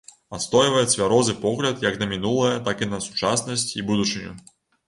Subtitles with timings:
[0.35, 4.31] Адстойвае цвярозы погляд як на мінулае, так і на сучаснасць і будучыню.